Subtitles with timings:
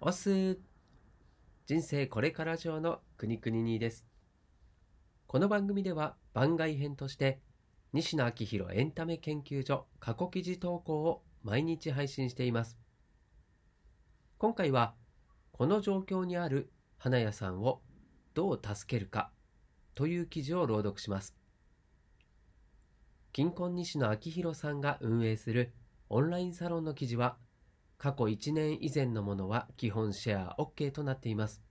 [0.00, 0.60] おす
[1.66, 4.06] 人生これから上のくにくににです。
[5.26, 7.40] この番組では番外編として
[7.92, 12.78] 西野昭弘エンタメ研究所過去記事投稿を毎日配信しています。
[14.38, 14.94] 今回は
[15.50, 17.80] この状況にある花屋さんを
[18.34, 19.32] どう助けるか
[19.96, 21.34] という記事を朗読します。
[23.32, 25.74] 金婚西野昭弘さんが運営する
[26.08, 27.36] オンラインサロンの記事は
[27.98, 31.62] 過去1年以前のものは基本シェア OK となっています。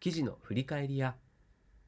[0.00, 1.16] 記事の振り返りや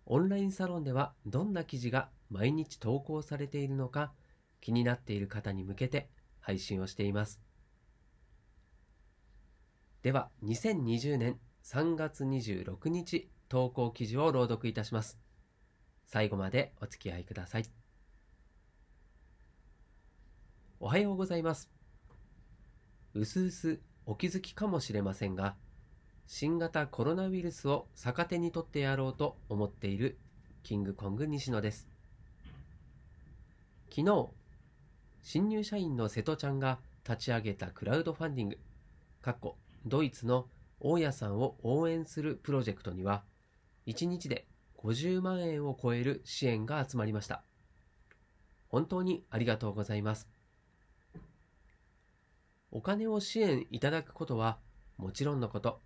[0.06, 4.12] オンラインサロンではどんな記事が毎日投稿されているのか
[4.60, 6.08] 気になっている方に向けて
[6.40, 7.40] 配信をしています。
[10.02, 15.18] では2020年3月26日投稿記事を朗読いたします。
[16.06, 17.64] 最後までお付き合いください。
[20.80, 21.77] おはようございます。
[23.14, 25.56] うすうすお気づきかもしれませんが、
[26.26, 30.18] 新型コロナウイルスを逆手に取ってやろうと思っている
[30.62, 31.88] キングコング西野です。
[33.90, 34.28] 昨日、
[35.22, 36.78] 新入社員の瀬戸ちゃんが
[37.08, 38.58] 立ち上げたクラウドファンディング、
[39.22, 39.56] かっこ
[39.86, 40.46] ドイツの
[40.80, 43.24] 大家さんを応援するプロジェクトには、
[43.86, 47.42] 1日で50万円を超える支援が集まりました。
[48.68, 50.37] 本当にありがとうございます。
[52.70, 54.58] お金を支援いただくことは
[54.96, 55.80] もちろんのこと、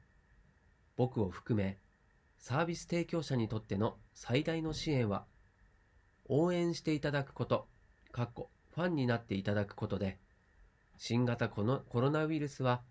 [0.96, 1.78] 僕を含め
[2.38, 5.26] サービス提供者にとっての最大の支援は、
[6.26, 7.68] 応援していただくこと、
[8.10, 10.18] かっこファンになっていただくことで、
[10.96, 12.82] 新型コロコロナウイルスは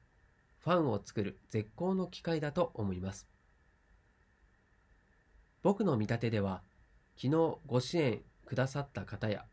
[0.60, 3.28] ファンを作る絶好の機会だと思います。
[5.64, 6.62] 僕の見立てでは、
[7.18, 9.46] 昨日ご支援くださった方や、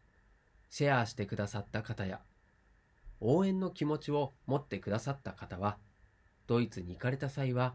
[0.71, 2.21] シェアしてくださった方や、
[3.21, 5.79] 応援の気持ちを持ってくださった方は、
[6.47, 7.75] ドイツに行かれた際は、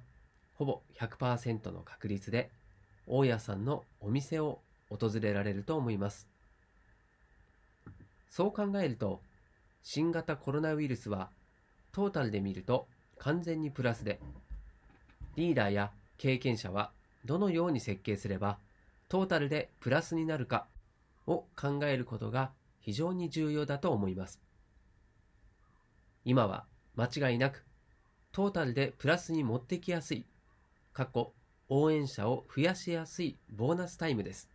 [0.56, 2.50] ほぼ100%の確率で、
[3.08, 6.28] 大家さんのお店を訪れられると思います。
[8.30, 9.22] そう考えると、
[9.84, 11.30] 新型コロナウイルスは、
[11.92, 12.88] トータルで見ると
[13.20, 14.20] 完全にプラスで、
[15.36, 16.92] リーダーや経験者は
[17.26, 18.58] どのように設計すれば、
[19.10, 20.66] トータルでプラスになるか
[21.28, 24.40] を考えることが非常に重要だと思います。
[26.26, 27.66] 今は間違いなく
[28.34, 30.26] トータルでプラスに持ってきやすい、
[30.92, 31.34] 過去
[31.70, 34.50] 応援者を増やしやすいボーナスタイムです。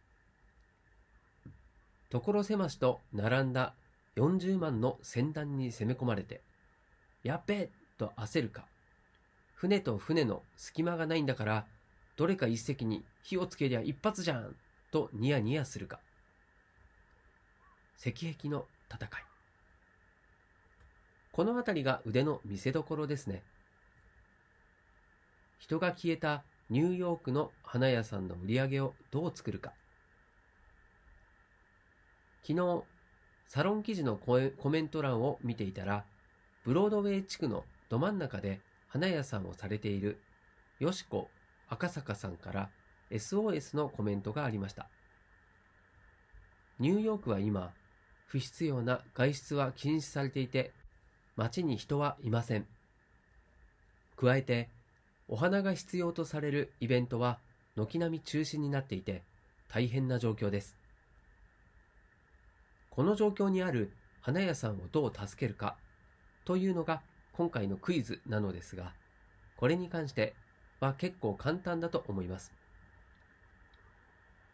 [2.10, 3.74] 所狭しと並んだ
[4.16, 6.42] 40万の船団に攻め込まれて、
[7.22, 8.66] やっべえと焦るか、
[9.54, 11.64] 船と船の隙間がないんだから、
[12.16, 14.56] どれか一隻に火をつけりゃ一発じゃん
[14.90, 16.00] とニヤニヤするか。
[17.96, 19.27] 石壁の戦い。
[21.38, 23.44] この辺りが腕の見せ所ですね。
[25.60, 29.72] 人が消えたニューヨークの花屋さんの売り上げをどう作るか。
[32.42, 32.82] 昨日、
[33.46, 36.04] サロン記事のコメント欄を見ていたら、
[36.64, 40.18] ブロードウェイ地区のど真ん中で花屋さんをされている
[40.80, 41.28] よしこ
[41.68, 42.68] 赤坂さんから
[43.12, 44.88] SOS のコメントがありました。
[46.80, 47.70] ニューヨークは今、
[48.26, 50.72] 不必要な外出は禁止されていて、
[51.38, 52.66] 街に人はいません。
[54.16, 54.68] 加えて、
[55.28, 57.38] お花が必要とされるイベントは
[57.76, 59.22] 軒並み中止になっていて、
[59.68, 60.76] 大変な状況です。
[62.90, 65.76] この状況にある花屋さんをどう助けるか
[66.44, 68.92] というのが今回のクイズなのですが、
[69.56, 70.34] これに関して
[70.80, 72.52] は結構簡単だと思います。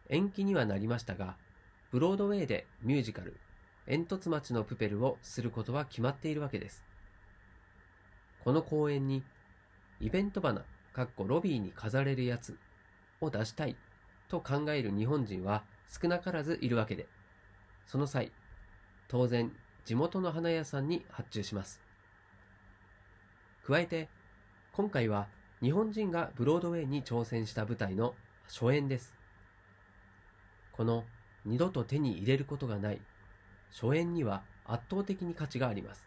[0.09, 1.35] 延期にはなりましたが、
[1.89, 3.35] ブロードウェイでミュージカル、
[3.87, 6.83] 煙突町のプペルをすることは決まっているわけです。
[8.43, 9.23] この公演に、
[9.99, 10.63] イベント花、
[10.93, 12.57] かっこロビーに飾れるやつ
[13.21, 13.75] を出したい
[14.27, 17.07] と考える日本人は少なからずいるわけで、
[17.85, 18.31] その際、
[19.07, 19.51] 当然
[19.85, 21.79] 地元の花屋さんに発注します。
[23.65, 24.09] 加えて、
[24.73, 25.27] 今回は
[25.61, 28.15] 日本人がブロードウェイに挑戦した舞台の
[28.47, 29.13] 初演です。
[30.71, 31.03] この
[31.45, 32.99] 二度と手に入れることがない
[33.71, 36.05] 初演には圧倒的に価値があります。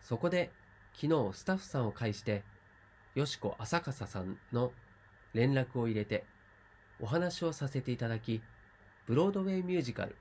[0.00, 0.50] そこで
[0.94, 2.42] 昨日スタッフさんを介して、
[3.14, 4.72] よしこ浅笠さんの
[5.34, 6.24] 連絡を入れて
[7.00, 8.42] お話をさせていただき、
[9.06, 10.16] ブロードウェイミュージカル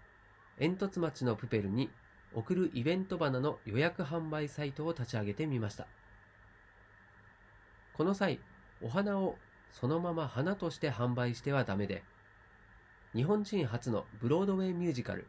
[0.59, 1.89] 煙突町のプペルに
[2.33, 5.87] 送るイベント花の予約販売サイトを立ち上げてみました。
[7.93, 8.39] この際、
[8.81, 9.37] お花を
[9.71, 12.03] そのまま花として販売してはダメで、
[13.15, 15.27] 日本人初のブロードウェイミュージカル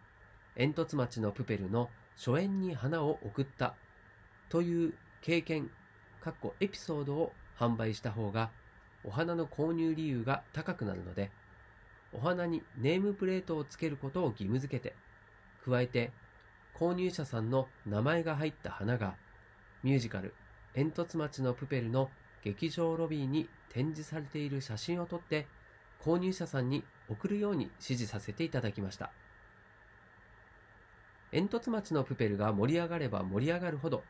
[0.57, 3.75] 煙突町のプペルの初演に花を送った
[4.49, 5.71] という経験、
[6.21, 8.51] かっこエピソードを販売した方が
[9.05, 11.31] お花の購入理由が高くなるので、
[12.13, 14.97] お花にネームプレートをつけることを義務付けて、
[15.65, 16.11] 加えて
[16.75, 19.15] 購入者さんの名前が入った花が
[19.83, 20.35] ミュージカル
[20.75, 22.11] 煙突町のプペルの
[22.43, 25.47] 劇場ロビーに展示されている写真を撮って
[26.01, 29.11] 購入者さんに送るように指示させていただきました。
[31.31, 34.03] 煙突町のプペルが盛り上がれば盛り上がるほど、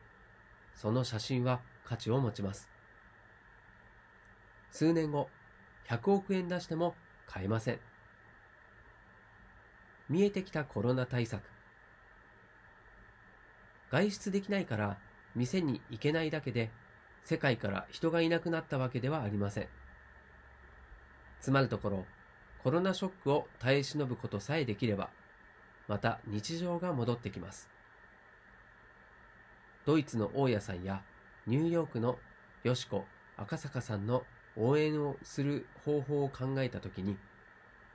[0.75, 2.69] その写真は価値を持ちます。
[4.71, 5.29] 数年後、
[5.87, 6.95] 100億円出しても
[7.27, 7.79] 買えません。
[10.07, 11.43] 見えてきたコロナ対策。
[13.91, 14.97] 外出できないから
[15.35, 16.69] 店に行けないだけで
[17.23, 19.67] 世界から人がいなくなったわけではありません。
[21.41, 22.05] つまるところ、
[22.63, 25.09] コロナショックを耐え忍ぶことさえできれば、
[25.87, 27.69] また日常が戻ってきます。
[29.85, 31.01] ドイツの大家さんや
[31.47, 32.19] ニューヨークの
[32.63, 33.05] よしこ
[33.37, 34.23] 赤坂さんの
[34.55, 37.17] 応援をする方法を考えたときに、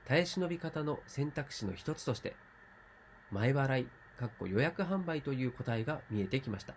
[0.05, 2.35] 耐え忍び方の選択肢の一つとして、
[3.31, 3.87] 前払い、
[4.17, 6.73] かっこ予約販売という答えが見えてきました。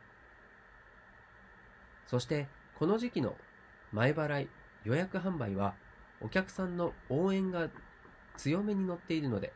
[2.06, 2.48] そして、
[2.78, 3.34] この時期の
[3.92, 4.48] 前払い、
[4.84, 5.74] 予約販売は、
[6.20, 7.68] お客さんの応援が
[8.36, 9.52] 強めに乗っているので、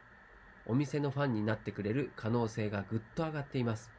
[0.67, 3.91] お店のファンになってくれる可能性がぐっと上がっています。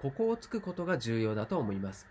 [0.00, 2.08] ここをつくことが重要だと思います。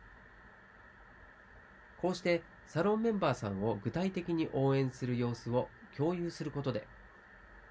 [1.98, 5.68] こうしてサロンメンバーさんを具体的に応援する様子を
[5.98, 6.88] 共有することで、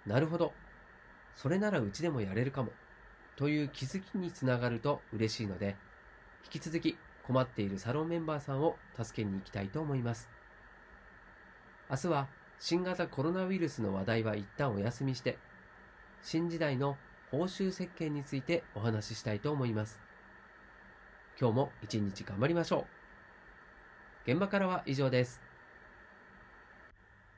[0.06, 0.52] なるほど、
[1.36, 2.72] それならうちでもやれるかも、
[3.36, 5.76] という気づきにつながると嬉しいので、
[6.44, 10.28] 引き続き困っているサロンメンバーさんを助けに行きたいと思います。
[11.90, 12.28] 明日は
[12.60, 15.38] 新型コロナウイルスの話題は一旦お休みして、
[16.22, 16.96] 新時代の
[17.32, 19.98] 報酬設計についてお話ししたいと思います。
[21.40, 22.86] 今日も一日頑張りましょ
[24.28, 24.30] う。
[24.30, 25.40] 現場からは以上です。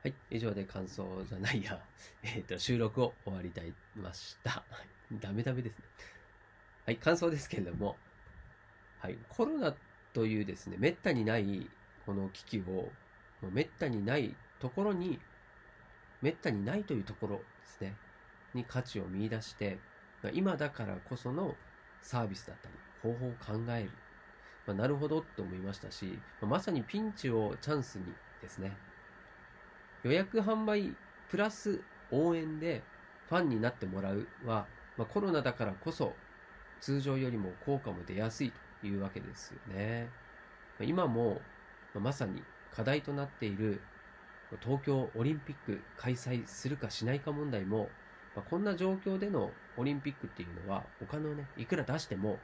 [0.03, 1.83] はい、以上で感想じゃないや、
[2.23, 4.65] えっ、ー、と、収録を終わりたいました。
[5.13, 5.85] ダメダメですね。
[6.85, 7.97] はい、感想ですけれども、
[8.99, 9.75] はい、コロナ
[10.13, 11.71] というですね、めったにない
[12.05, 12.91] この危機を、
[13.43, 15.19] もうめったにないところに、
[16.21, 17.97] めったにないというところですね、
[18.55, 19.79] に価値を見出して、
[20.23, 21.55] まあ今だからこその
[22.01, 23.91] サービスだったり、方法を考える。
[24.65, 28.05] まあ、なるほどと思いましたし、まさにピンチをチャンスに
[28.41, 28.77] ですね、
[30.05, 30.95] 予約販売
[31.29, 31.81] プラス
[32.13, 32.83] 応援で
[33.29, 34.67] ファンになってもらうは、
[34.97, 36.15] まあ、コロナだからこそ
[36.81, 40.09] 通常よりも効果も出やすいというわけですよね。
[40.81, 41.41] 今も
[41.95, 42.43] まさに
[42.75, 43.81] 課題となっている
[44.63, 47.89] 東京オリンピック開催するかしないか問題も、
[48.35, 52.39] まあ、こんな状況でのオリンピックっていうのはお金をね、いくら出しても、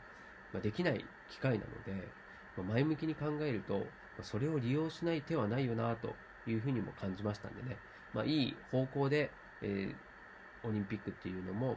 [0.53, 2.09] まあ、できない機会なので、
[2.57, 3.85] まあ、前向きに考えると、ま
[4.21, 6.15] あ、それを利用しない手はないよなと
[6.47, 7.77] いうふうにも感じましたんでね、
[8.15, 9.31] まあ、いい方向で、
[9.63, 11.77] えー、オリンピックっていうのも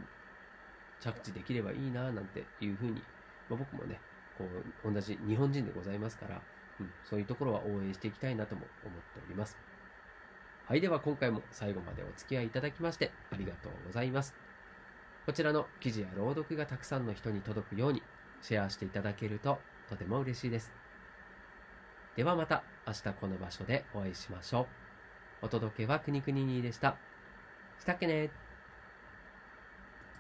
[1.01, 3.01] 着地できればいいななんていうふうに、
[3.49, 3.99] まあ、僕もね、
[4.37, 4.45] こ
[4.85, 6.41] う同じ日本人でございますから、
[6.81, 9.57] うん、そういうところは応援していきたいなとも思っております。
[10.65, 14.35] はい、では今回も最後までお付き合いいただきましてありがとうございます。
[15.25, 18.01] こちらの記事や朗読がたくさんの人に届くように
[18.41, 20.71] シェアしていただけるととても嬉しいです。
[22.15, 24.61] ではまた明日この場所でお会いしましょ
[25.41, 25.45] う。
[25.45, 26.97] お届けはくにくににでした。
[27.79, 28.40] したっけね